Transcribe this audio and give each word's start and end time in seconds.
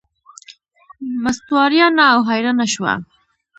مستو 1.23 1.53
اریانه 1.65 2.03
او 2.13 2.19
حیرانه 2.29 2.65
شوه. 2.73 2.93